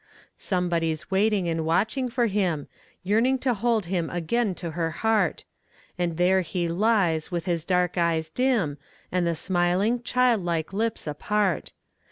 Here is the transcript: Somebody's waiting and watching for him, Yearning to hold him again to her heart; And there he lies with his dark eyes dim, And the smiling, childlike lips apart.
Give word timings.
Somebody's 0.39 1.11
waiting 1.11 1.47
and 1.47 1.63
watching 1.63 2.09
for 2.09 2.25
him, 2.25 2.67
Yearning 3.03 3.37
to 3.45 3.53
hold 3.53 3.85
him 3.85 4.09
again 4.09 4.55
to 4.55 4.71
her 4.71 4.89
heart; 4.89 5.43
And 5.95 6.17
there 6.17 6.41
he 6.41 6.67
lies 6.67 7.29
with 7.29 7.45
his 7.45 7.65
dark 7.65 7.99
eyes 7.99 8.31
dim, 8.31 8.79
And 9.11 9.27
the 9.27 9.35
smiling, 9.35 10.01
childlike 10.01 10.73
lips 10.73 11.05
apart. 11.05 11.71